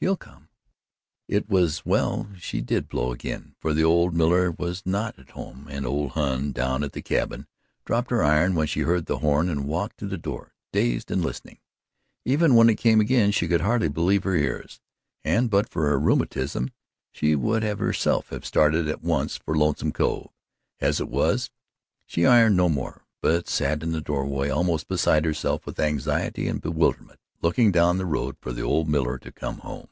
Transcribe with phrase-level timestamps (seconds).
[0.00, 0.50] "He'll come."
[1.28, 5.66] It was well she did blow again, for the old miller was not at home
[5.70, 7.46] and old Hon, down at the cabin,
[7.86, 11.22] dropped her iron when she heard the horn and walked to the door, dazed and
[11.22, 11.58] listening.
[12.26, 14.78] Even when it came again she could hardly believe her ears,
[15.24, 16.68] and but for her rheumatism,
[17.10, 20.28] she would herself have started at once for Lonesome Cove.
[20.80, 21.50] As it was,
[22.04, 26.60] she ironed no more, but sat in the doorway almost beside herself with anxiety and
[26.60, 29.88] bewilderment, looking down the road for the old miller to come home.